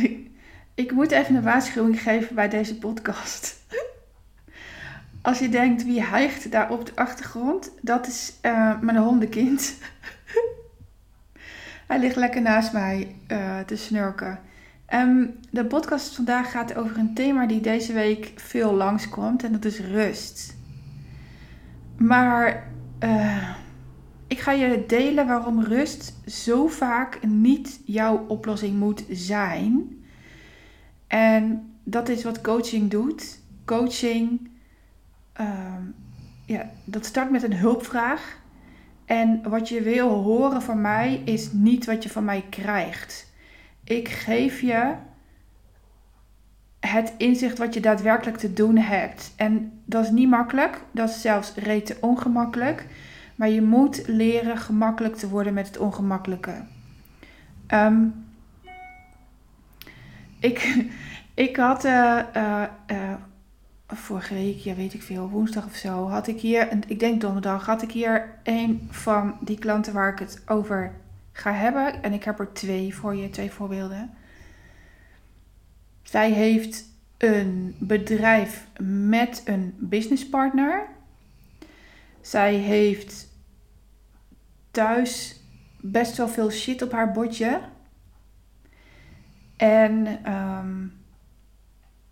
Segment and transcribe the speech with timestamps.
[0.74, 3.56] Ik moet even een waarschuwing geven bij deze podcast.
[5.22, 9.74] Als je denkt wie hijgt daar op de achtergrond, dat is uh, mijn hondenkind.
[11.86, 14.40] Hij ligt lekker naast mij uh, te snurken.
[14.94, 19.64] Um, de podcast vandaag gaat over een thema die deze week veel langskomt en dat
[19.64, 20.56] is rust.
[21.96, 22.68] Maar
[23.04, 23.50] uh,
[24.26, 30.04] ik ga je delen waarom rust zo vaak niet jouw oplossing moet zijn.
[31.06, 33.40] En dat is wat coaching doet.
[33.64, 34.50] Coaching,
[35.40, 35.74] uh,
[36.46, 38.38] ja, dat start met een hulpvraag.
[39.04, 43.32] En wat je wil horen van mij is niet wat je van mij krijgt.
[43.84, 44.94] Ik geef je
[46.80, 49.32] het inzicht wat je daadwerkelijk te doen hebt.
[49.36, 52.86] En dat is niet makkelijk, dat is zelfs rete ongemakkelijk.
[53.36, 56.62] Maar je moet leren gemakkelijk te worden met het ongemakkelijke.
[57.68, 58.26] Um,
[60.38, 60.86] ik,
[61.34, 63.14] ik had uh, uh, uh,
[63.86, 67.66] vorige week, ja weet ik veel, woensdag of zo, had ik hier, ik denk donderdag,
[67.66, 70.92] had ik hier een van die klanten waar ik het over
[71.32, 72.02] ga hebben.
[72.02, 74.10] En ik heb er twee voor je, twee voorbeelden.
[76.02, 76.84] Zij heeft
[77.16, 78.66] een bedrijf
[79.08, 80.86] met een businesspartner.
[82.20, 83.25] Zij heeft
[84.76, 85.40] thuis
[85.80, 87.60] best wel veel shit op haar bordje.
[89.56, 90.92] En, um,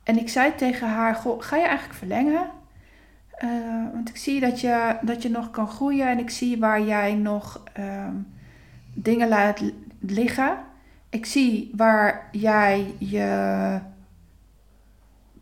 [0.03, 2.51] en ik zei tegen haar: ga je eigenlijk verlengen?
[3.45, 6.83] Uh, want ik zie dat je, dat je nog kan groeien en ik zie waar
[6.83, 8.35] jij nog um,
[8.95, 9.63] dingen laat
[10.01, 10.59] liggen.
[11.09, 13.81] Ik zie waar jij je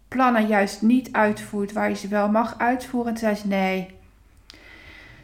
[0.09, 3.13] plannen juist niet uitvoert, waar je ze wel mag uitvoeren.
[3.13, 4.01] En toen zei ze: Nee,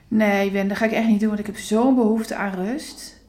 [0.09, 3.21] nee, Wen, dat ga ik echt niet doen, want ik heb zo'n behoefte aan rust.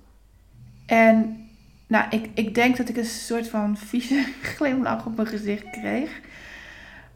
[0.85, 1.47] En
[1.87, 6.19] nou, ik, ik denk dat ik een soort van vieze glimlach op mijn gezicht kreeg.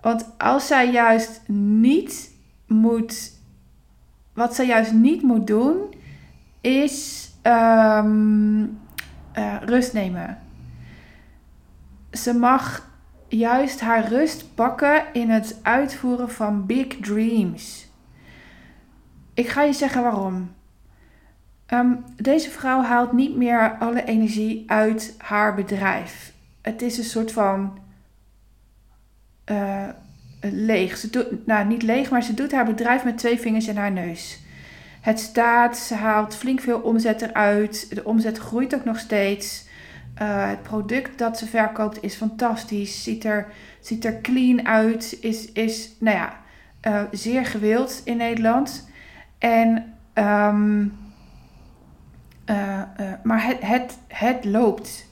[0.02, 2.32] Want als zij juist niet
[2.68, 3.32] moet.
[4.34, 5.94] Wat zij juist niet moet doen,
[6.62, 8.80] is um,
[9.38, 10.38] uh, rust nemen.
[12.12, 12.90] Ze mag
[13.28, 17.88] juist haar rust pakken in het uitvoeren van big dreams.
[19.34, 20.52] Ik ga je zeggen waarom.
[21.74, 26.34] Um, deze vrouw haalt niet meer alle energie uit haar bedrijf.
[26.62, 27.80] Het is een soort van
[29.52, 29.90] uh,
[30.42, 30.98] leeg.
[30.98, 33.92] Ze doet, nou, niet leeg, maar ze doet haar bedrijf met twee vingers in haar
[33.92, 34.42] neus.
[35.02, 37.96] Het staat, ze haalt flink veel omzet eruit.
[37.96, 39.66] De omzet groeit ook nog steeds.
[40.22, 43.04] Uh, het product dat ze verkoopt is fantastisch.
[43.04, 43.48] Ziet er,
[43.80, 45.18] ziet er clean uit.
[45.22, 46.38] Is, is nou ja,
[46.88, 48.92] uh, zeer gewild in Nederland.
[49.44, 50.98] En um,
[52.50, 55.06] uh, uh, maar het, het, het loopt.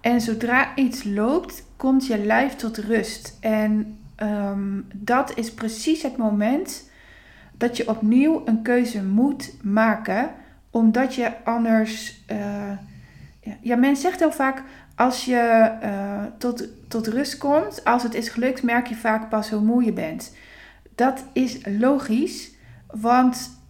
[0.00, 3.36] En zodra iets loopt, komt je lijf tot rust.
[3.40, 6.90] En um, dat is precies het moment
[7.56, 10.30] dat je opnieuw een keuze moet maken,
[10.70, 12.24] omdat je anders.
[13.40, 14.62] Ja, ja, men zegt heel vaak:
[14.94, 15.70] als je
[16.38, 19.92] tot, tot rust komt, als het is gelukt, merk je vaak pas hoe moe je
[19.92, 20.36] bent.
[20.94, 22.56] Dat is logisch,
[22.90, 23.60] want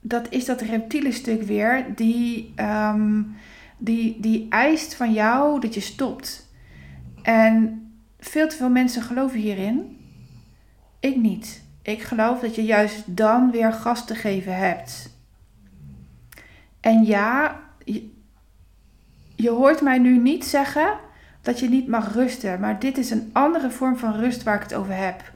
[0.00, 3.36] dat is dat reptiele stuk weer, die, um,
[3.78, 6.48] die, die eist van jou dat je stopt.
[7.22, 7.82] En
[8.18, 9.98] veel te veel mensen geloven hierin.
[11.00, 11.62] Ik niet.
[11.82, 15.16] Ik geloof dat je juist dan weer gas te geven hebt.
[16.80, 17.60] En ja,
[19.34, 20.98] je hoort mij nu niet zeggen
[21.42, 24.62] dat je niet mag rusten, maar dit is een andere vorm van rust waar ik
[24.62, 25.32] het over heb.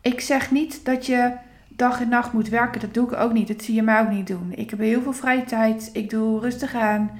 [0.00, 1.32] Ik zeg niet dat je
[1.76, 3.48] dag en nacht moet werken, dat doe ik ook niet.
[3.48, 4.52] Dat zie je mij ook niet doen.
[4.54, 5.90] Ik heb heel veel vrije tijd.
[5.92, 7.10] Ik doe rustig aan.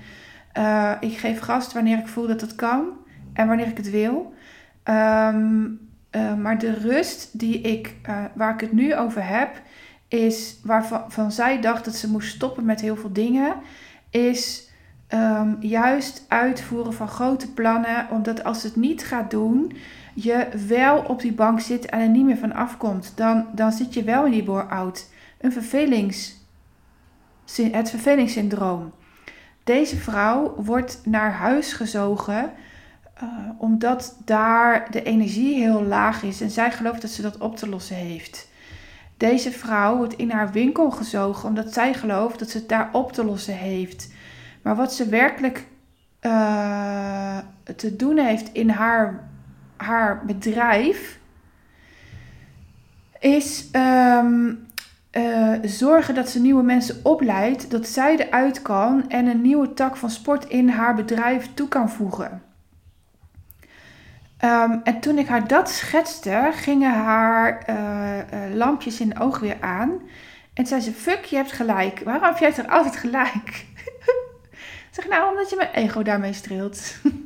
[0.59, 2.84] Uh, ik geef gast wanneer ik voel dat dat kan
[3.32, 4.34] en wanneer ik het wil.
[4.84, 9.62] Um, uh, maar de rust die ik, uh, waar ik het nu over heb,
[10.09, 13.54] is waarvan van zij dacht dat ze moest stoppen met heel veel dingen,
[14.10, 14.70] is
[15.09, 18.06] um, juist uitvoeren van grote plannen.
[18.11, 19.73] Omdat als het niet gaat doen,
[20.14, 23.94] je wel op die bank zit en er niet meer van afkomt, dan, dan zit
[23.94, 25.11] je wel in die bore-out.
[25.40, 26.37] Een vervelings,
[27.56, 28.93] het vervelingssyndroom.
[29.64, 32.52] Deze vrouw wordt naar huis gezogen
[33.22, 33.28] uh,
[33.58, 37.69] omdat daar de energie heel laag is en zij gelooft dat ze dat op te
[37.69, 38.49] lossen heeft.
[39.16, 43.12] Deze vrouw wordt in haar winkel gezogen omdat zij gelooft dat ze het daar op
[43.12, 44.12] te lossen heeft.
[44.62, 45.66] Maar wat ze werkelijk
[46.20, 47.38] uh,
[47.76, 49.28] te doen heeft in haar
[49.76, 51.19] haar bedrijf
[53.19, 54.67] is um,
[55.12, 59.97] uh, zorgen dat ze nieuwe mensen opleidt, dat zij eruit kan en een nieuwe tak
[59.97, 62.43] van sport in haar bedrijf toe kan voegen.
[64.37, 69.41] Ehm, en toen ik haar dat schetste, gingen haar eh, eh, lampjes in de ogen
[69.41, 70.00] weer aan.
[70.55, 72.00] En zei ze, fuck, je hebt gelijk.
[72.05, 73.67] Waarom heb jij toch altijd gelijk?
[74.91, 76.97] zeg, nou, omdat je mijn ego daarmee streelt.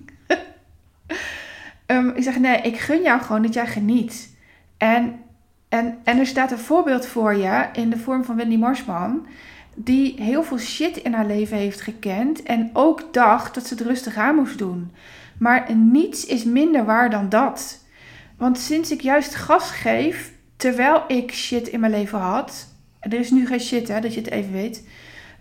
[1.91, 4.37] um, ik zeg, nee, ik gun jou gewoon dat jij geniet.
[4.77, 5.21] En,
[5.69, 9.27] en, en er staat een voorbeeld voor je in de vorm van Wendy Marsman
[9.75, 13.83] die heel veel shit in haar leven heeft gekend en ook dacht dat ze het
[13.83, 14.93] rustig aan moest doen.
[15.39, 17.85] Maar niets is minder waar dan dat.
[18.37, 22.67] Want sinds ik juist gas geef, terwijl ik shit in mijn leven had,
[23.01, 24.89] er is nu geen shit hè, dat je het even weet,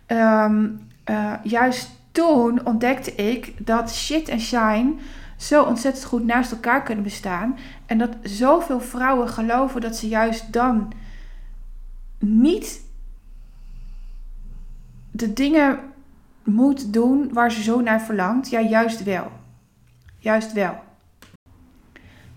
[0.05, 0.67] ehm,
[1.03, 4.93] eh, juist toen ontdekte ik dat shit en shine
[5.37, 7.57] zo ontzettend goed naast elkaar kunnen bestaan.
[7.85, 10.93] En dat zoveel vrouwen geloven dat ze juist dan
[12.19, 12.81] niet
[15.11, 15.79] de dingen
[16.43, 18.49] moet doen waar ze zo naar verlangt.
[18.49, 19.31] Ja, juist wel.
[20.19, 20.79] Juist wel.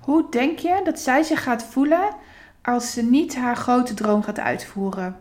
[0.00, 2.14] Hoe denk je dat zij zich gaat voelen
[2.62, 5.16] als ze niet haar grote droom gaat uitvoeren?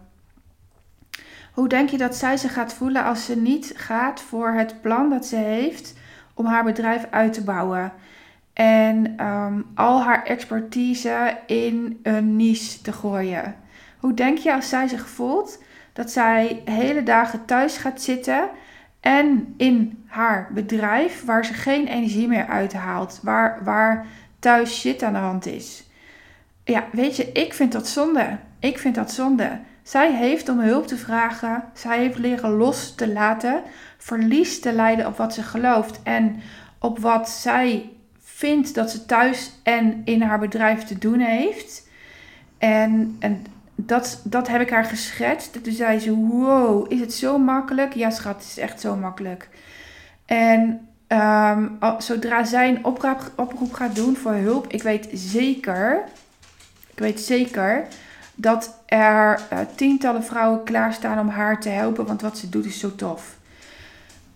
[1.54, 5.10] Hoe denk je dat zij zich gaat voelen als ze niet gaat voor het plan
[5.10, 5.99] dat ze heeft
[6.40, 7.92] om haar bedrijf uit te bouwen?
[8.54, 13.56] En ehm, al haar expertise in een niche te gooien.
[14.00, 15.64] Hoe denk je als zij zich voelt
[15.94, 18.50] dat zij hele dagen thuis gaat zitten
[19.00, 24.06] en in haar bedrijf waar ze geen energie meer uithaalt, waar, waar
[24.40, 25.84] thuis shit aan de hand is.
[26.64, 28.38] Ja, weet je, ik vind dat zonde.
[28.60, 29.60] Ik vind dat zonde.
[29.90, 33.64] Zij heeft om hulp te vragen, zij heeft leren los te laten,
[33.98, 36.42] verlies te leiden op wat ze gelooft en
[36.80, 37.90] op wat zij
[38.20, 41.88] vindt dat ze thuis en in haar bedrijf te doen heeft.
[42.58, 43.46] En, en
[43.76, 45.64] dat, dat heb ik haar geschetst.
[45.64, 47.94] Toen zei ze: Wow, is het zo makkelijk?
[47.94, 49.50] Ja, schat, het is echt zo makkelijk.
[50.26, 52.86] En ehm, zodra zij een
[53.36, 56.04] oproep gaat doen voor hulp, ik weet zeker,
[56.92, 57.88] ik weet zeker
[58.42, 62.80] dat er uh, tientallen vrouwen klaarstaan om haar te helpen, want wat ze doet is
[62.80, 63.38] zo tof.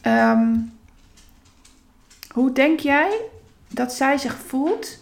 [0.02, 0.56] Ehm,
[2.34, 3.20] hoe denk jij
[3.68, 4.98] dat zij zich voelt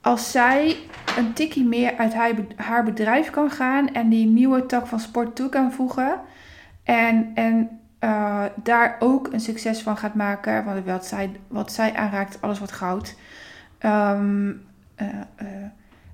[0.00, 0.76] als zij
[1.16, 2.14] een tikkie meer uit
[2.56, 6.20] haar bedrijf kan gaan en die nieuwe tak van sport toe kan voegen.
[6.82, 10.64] En, en uh, daar ook een succes van gaat maken.
[10.64, 13.14] Want wat zij, wat zij aanraakt, alles wat goud.
[13.80, 14.20] Uh,
[15.00, 15.06] uh,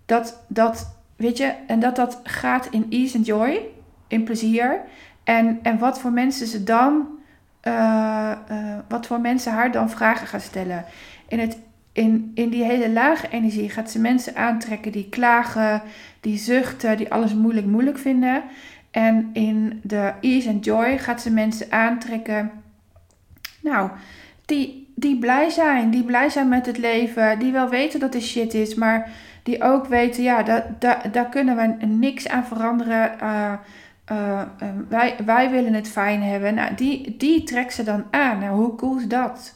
[0.06, 3.60] dat, dat, weet je, en dat dat gaat in ease and joy,
[4.08, 4.80] in plezier.
[5.24, 7.06] En, en wat voor mensen ze dan,
[8.88, 10.84] wat voor mensen haar dan vragen gaat stellen.
[11.28, 11.58] In het
[11.92, 15.82] in, in die hele lage energie gaat ze mensen aantrekken die klagen,
[16.20, 18.42] die zuchten, die alles moeilijk moeilijk vinden.
[18.90, 22.50] En in de ease and joy gaat ze mensen aantrekken,
[23.60, 23.90] nou,
[24.44, 28.22] die, die blij zijn, die blij zijn met het leven, die wel weten dat er
[28.22, 29.10] shit is, maar
[29.44, 33.12] die ook weten, ja, daar, daar, daar kunnen we niks aan veranderen.
[33.22, 33.52] Uh,
[34.12, 34.42] uh,
[34.88, 36.54] wij, wij willen het fijn hebben.
[36.54, 38.38] Nou, die, die trekt ze dan aan.
[38.38, 39.54] Nou, hoe cool is dat?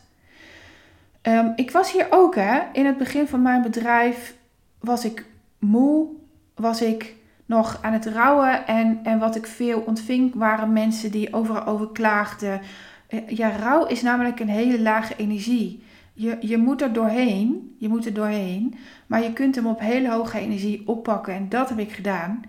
[1.22, 2.60] Ehm, ik was hier ook, hè.
[2.72, 4.34] In het begin van mijn bedrijf
[4.80, 5.24] was ik
[5.58, 6.06] moe,
[6.54, 7.14] was ik
[7.46, 8.66] nog aan het rouwen.
[8.66, 12.60] En, en wat ik veel ontving waren mensen die overal over klaagden.
[13.06, 15.82] Eh, ja, rouw is namelijk een hele lage energie.
[16.18, 18.74] Je, je moet er doorheen, je moet er doorheen,
[19.06, 21.34] maar je kunt hem op hele hoge energie oppakken.
[21.34, 22.42] En dat heb ik gedaan.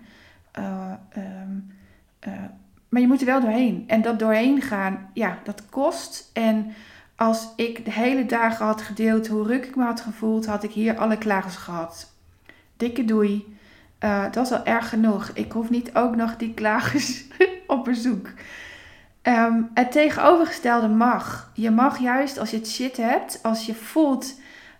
[0.58, 0.92] Uh,
[2.88, 3.84] maar je moet er wel doorheen.
[3.86, 6.30] En dat doorheen gaan, ja, dat kost.
[6.32, 6.72] En
[7.16, 10.70] als ik de hele dagen had gedeeld hoe ruk ik me had gevoeld, had ik
[10.70, 12.12] hier alle klagers gehad.
[12.76, 13.56] Dikke doei.
[14.04, 15.30] Uh, dat is al erg genoeg.
[15.34, 17.24] Ik hoef niet ook nog die klagers
[17.66, 18.28] op bezoek.
[19.22, 21.50] Um, het tegenovergestelde mag.
[21.54, 24.34] Je mag juist als je het shit hebt, als je voelt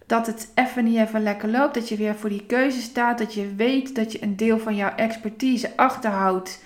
[0.07, 3.35] dat het even niet even lekker loopt, dat je weer voor die keuze staat, dat
[3.35, 6.63] je weet dat je een deel van jouw expertise achterhoudt,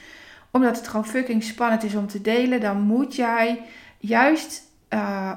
[0.50, 3.62] omdat het gewoon fucking spannend is om te delen, dan moet jij
[3.98, 5.30] juist uh,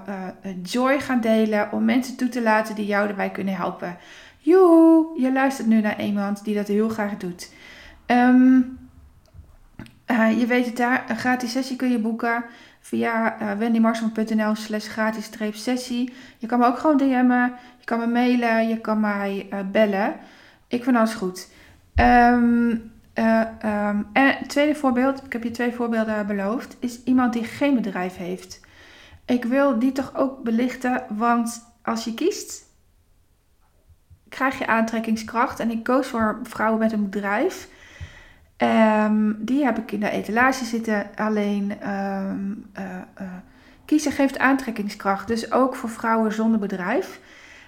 [0.64, 3.98] joy gaan delen om mensen toe te laten die jou erbij kunnen helpen.
[4.38, 7.52] Joehoe, je luistert nu naar iemand die dat heel graag doet.
[8.06, 8.78] Um,
[10.38, 12.44] je weet het daar, een gratis sessie kun je boeken
[12.80, 16.14] via uh, wendymarsman.nl slash gratis sessie.
[16.38, 20.16] Je kan me ook gewoon DM'en, je kan me mailen, je kan mij bellen.
[20.68, 21.50] Ik vind alles goed.
[21.96, 22.92] En
[24.14, 28.60] het tweede voorbeeld, ik heb je twee voorbeelden beloofd, is iemand die geen bedrijf heeft.
[29.26, 32.66] Ik wil die toch ook belichten, want als je kiest,
[34.30, 35.60] krijg je aantrekkingskracht.
[35.60, 37.70] En ik koos voor vrouwen met een bedrijf.
[38.64, 41.06] Um, die heb ik in de etalage zitten.
[41.16, 42.72] Alleen um,
[43.86, 45.28] kiezen geeft aantrekkingskracht.
[45.28, 47.20] Dus ook voor vrouwen zonder bedrijf.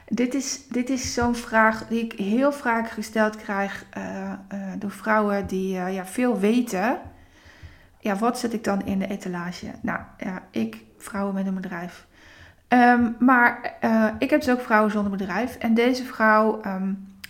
[0.07, 4.31] dit is, dit is zo'n vraag die ik heel vaak gesteld krijg uh,
[4.77, 6.97] door vrouwen die ja, veel weten.
[7.99, 9.67] Ja, wat zet ik dan in de etalage?
[9.81, 12.07] Nou, ja, ik, vrouwen met een bedrijf.
[12.67, 13.73] Um, maar
[14.19, 15.55] ik heb dus ook vrouwen zonder bedrijf.
[15.55, 16.61] En deze vrouw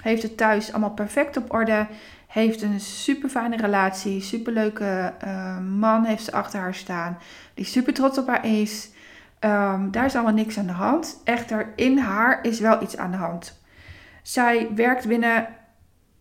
[0.01, 1.87] heeft het thuis allemaal perfect op orde.
[2.29, 4.21] Heeft een super fijne relatie.
[4.21, 5.13] Super leuke
[5.77, 7.17] man heeft ze achter haar staan.
[7.53, 8.89] Die super trots op haar is.
[9.39, 11.21] Um, daar is allemaal niks aan de hand.
[11.24, 13.59] Echter, in haar is wel iets aan de hand.
[14.21, 15.48] Zij werkt binnen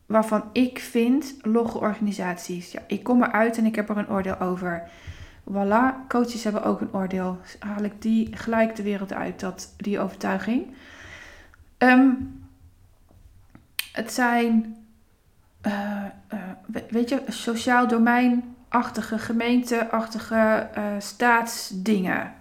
[0.07, 2.73] waarvan ik vind logge organisaties.
[2.73, 4.83] Ja, ik kom eruit en ik heb er een oordeel over.
[5.51, 7.39] Voilà, coaches hebben ook een oordeel.
[7.59, 10.75] Haal ik die gelijk de wereld uit, dat, die overtuiging.
[11.79, 12.41] Um,
[13.93, 14.77] het zijn,
[16.89, 22.33] weet je, sociaal domeinachtige, gemeenteachtige uh, staatsdingen.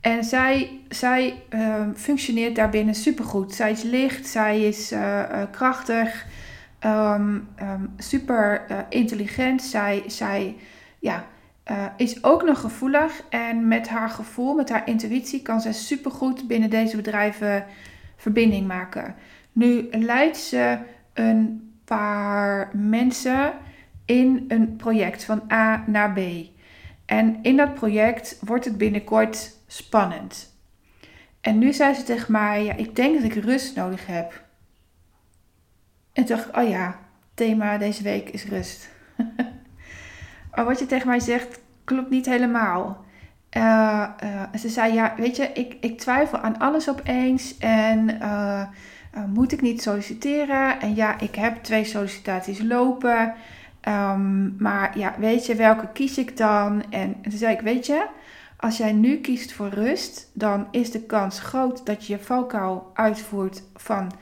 [0.00, 1.42] En zij, zij
[1.94, 3.54] functioneert daarbinnen supergoed.
[3.54, 4.94] Zij is licht, zij is
[5.50, 6.26] krachtig,
[6.84, 9.62] um, um, super intelligent.
[9.62, 10.56] Zij, zij
[10.98, 11.24] ja,
[11.96, 13.22] is ook nog gevoelig.
[13.28, 17.64] En met haar gevoel, met haar intuïtie, kan zij supergoed binnen deze bedrijven
[18.16, 19.14] verbinding maken.
[19.52, 20.78] Nu leidt ze
[21.14, 23.52] een paar mensen
[24.04, 26.18] in een project van A naar B.
[27.06, 30.56] En in dat project wordt het binnenkort spannend.
[31.40, 34.44] En nu zei ze tegen mij, ja, ik denk dat ik rust nodig heb.
[36.12, 36.98] En toen dacht ik, oh ja,
[37.34, 38.88] thema deze week is rust.
[40.54, 43.04] maar wat je tegen mij zegt, klopt niet helemaal.
[43.56, 44.08] Uh,
[44.58, 48.62] ze zei, ja, weet je, ik, ik twijfel aan alles opeens en uh,
[49.26, 50.80] moet ik niet solliciteren?
[50.80, 53.34] En ja, ik heb twee sollicitaties lopen,
[53.88, 56.82] um, maar ja, weet je, welke kies ik dan?
[56.90, 58.06] En, en toen zei ik, weet je,
[58.56, 62.90] als jij nu kiest voor rust, dan is de kans groot dat je je valkuil
[62.94, 64.12] uitvoert van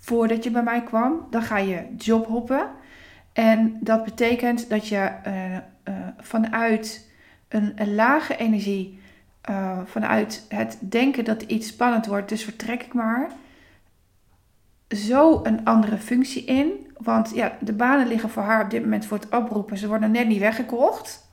[0.00, 1.26] voordat je bij mij kwam.
[1.30, 2.66] Dan ga je jobhoppen.
[3.32, 5.60] En dat betekent dat je uh, uh,
[6.18, 7.10] vanuit
[7.48, 9.00] een, lage energie,
[9.84, 13.30] vanuit het denken dat iets spannend wordt, dus vertrek ik maar,
[14.88, 16.92] zo een andere functie in.
[16.96, 19.78] Want ja, de banen liggen voor haar op dit moment voor het oproepen.
[19.78, 21.24] Ze worden net niet weggekocht.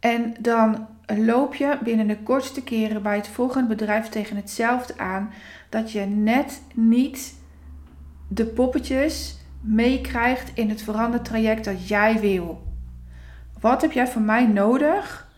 [0.00, 5.30] En dan loop je binnen de kortste keren bij het volgende bedrijf tegen hetzelfde aan.
[5.68, 7.34] Dat je net niet
[8.28, 12.62] de poppetjes meekrijgt in het verandertraject dat jij wil.
[13.60, 15.31] Wat heb jij van mij nodig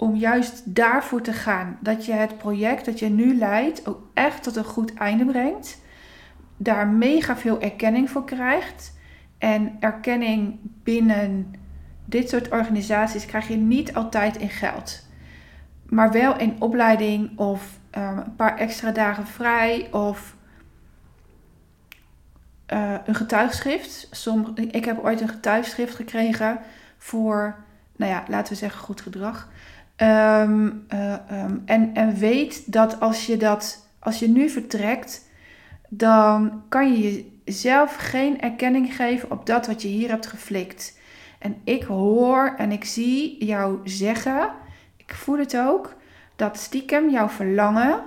[0.00, 1.78] om juist daarvoor te gaan?
[1.80, 5.80] Dat je het project dat je nu leidt ook echt tot een goed einde brengt.
[6.56, 8.98] Daar mega veel erkenning voor krijgt.
[9.38, 11.54] En erkenning binnen
[12.04, 15.06] dit soort organisaties krijg je niet altijd in geld.
[15.86, 20.36] Maar wel in opleiding of um, een paar extra dagen vrij of
[22.72, 24.08] uh, een getuigschrift.
[24.54, 26.58] Ik heb ooit een getuigschrift gekregen
[26.98, 27.56] voor,
[27.96, 29.48] nou ja, laten we zeggen goed gedrag.
[30.02, 35.28] Um, uh, um, en, en weet dat als je dat, als je nu vertrekt,
[35.88, 40.98] dan kan je jezelf geen erkenning geven op dat wat je hier hebt geflikt.
[41.38, 44.50] En ik hoor en ik zie jou zeggen,
[44.96, 45.96] ik voel het ook,
[46.36, 48.02] dat stiekem jouw verlangen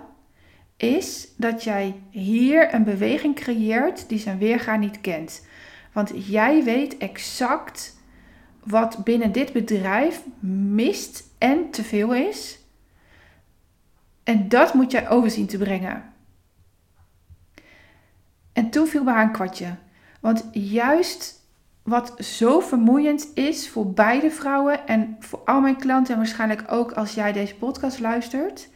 [0.78, 5.46] is dat jij hier een beweging creëert die zijn weerga niet kent.
[5.92, 7.98] Want jij weet exact
[8.66, 12.60] wat binnen dit bedrijf mist en te veel is.
[14.24, 16.14] En dat moet jij overzien te brengen.
[18.54, 19.76] En toen viel bij haar een kwartje.
[20.20, 21.42] Want juist
[21.84, 26.92] wat zo vermoeiend is voor beide vrouwen en voor al mijn klanten en waarschijnlijk ook
[26.92, 28.70] als jij deze podcast luistert,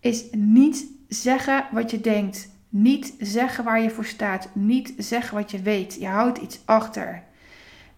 [0.00, 5.50] is niet zeggen wat je denkt, niet zeggen waar je voor staat, niet zeggen wat
[5.50, 5.94] je weet.
[5.94, 7.22] Je houdt iets achter.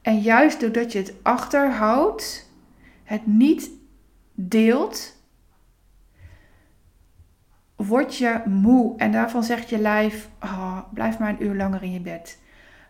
[0.08, 2.50] En juist doordat je het achterhoudt,
[3.04, 3.70] het niet
[4.34, 5.16] deelt,
[7.76, 11.92] word je moe en daarvan zegt je lijf: oh, blijf maar een uur langer in
[11.92, 12.38] je bed.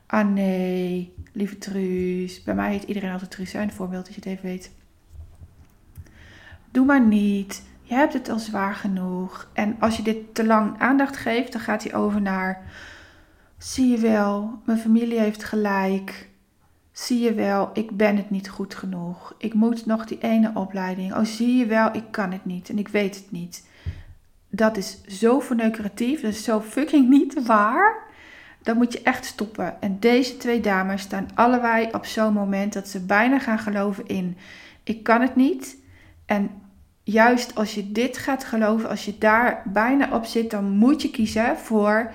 [0.07, 2.43] Ah nee, lieve Truus.
[2.43, 3.53] Bij mij heet iedereen altijd Truus.
[3.53, 4.71] Een voorbeeld dat je het even weet.
[6.71, 7.63] Doe maar niet.
[7.83, 9.51] Je hebt het al zwaar genoeg.
[9.53, 12.63] En als je dit te lang aandacht geeft, dan gaat hij over naar...
[13.57, 16.28] Zie je wel, mijn familie heeft gelijk.
[16.99, 19.35] Zie je wel, ik ben het niet goed genoeg.
[19.39, 21.15] Ik moet nog die ene opleiding.
[21.15, 23.67] Oh, zie je wel, ik kan het niet en ik weet het niet.
[24.49, 28.07] Dat is zo verneukeratief, dat is zo fucking niet waar
[28.63, 29.81] dan moet je echt stoppen.
[29.81, 34.37] En deze twee dames staan allebei op zo'n moment dat ze bijna gaan geloven in:
[34.85, 35.77] ik kan het niet.
[36.27, 36.51] En
[37.03, 41.11] juist als je dit gaat geloven, als je daar bijna op zit, dan moet je
[41.11, 42.13] kiezen voor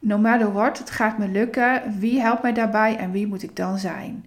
[0.00, 1.98] no matter what, het gaat me lukken.
[1.98, 4.24] Wie helpt mij daarbij en wie moet ik dan zijn?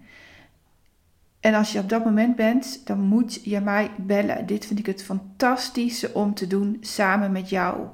[1.39, 4.46] En als je op dat moment bent, dan moet je mij bellen.
[4.46, 7.88] Dit vind ik het fantastische om te doen samen met jou.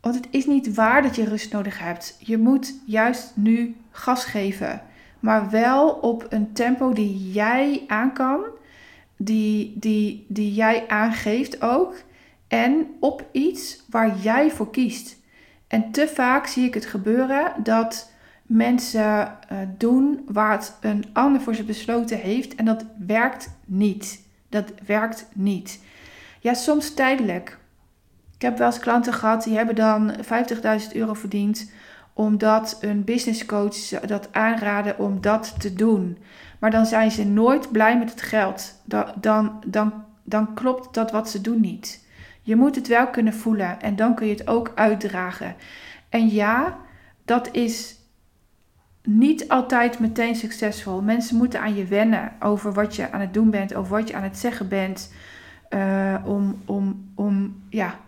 [0.00, 2.16] Want het is niet waar dat je rust nodig hebt.
[2.18, 4.82] Je moet juist nu gas geven.
[5.20, 8.44] Maar wel op een tempo die jij aan kan.
[9.16, 11.94] Die, die, die jij aangeeft ook.
[12.48, 15.16] En op iets waar jij voor kiest.
[15.66, 21.54] En te vaak zie ik het gebeuren dat mensen uh, doen het een ander voor
[21.54, 22.54] ze besloten heeft.
[22.54, 24.22] En dat werkt niet.
[24.48, 25.80] Dat werkt niet.
[26.40, 27.58] Ja, soms tijdelijk.
[28.34, 31.70] Ik heb wel eens klanten gehad die hebben dan 50.000 euro verdiend
[32.16, 36.18] omdat een business coach dat aanraden om dat te doen.
[36.58, 38.74] Maar dan zijn ze nooit blij met het geld.
[38.84, 42.05] Dan, dan, dan klopt dat wat ze doen niet.
[42.46, 45.54] Je moet het wel kunnen voelen en dan kun je het ook uitdragen.
[46.08, 46.78] En ja,
[47.24, 47.96] dat is
[49.02, 51.02] niet altijd meteen succesvol.
[51.02, 54.14] Mensen moeten aan je wennen over wat je aan het doen bent, over wat je
[54.14, 55.12] aan het zeggen bent.
[55.70, 57.98] Uh, om, om, om, ja,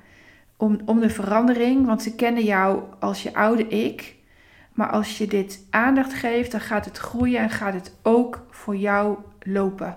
[0.56, 4.16] om, om de verandering, want ze kennen jou als je oude ik.
[4.72, 8.76] Maar als je dit aandacht geeft, dan gaat het groeien en gaat het ook voor
[8.76, 9.96] jou lopen.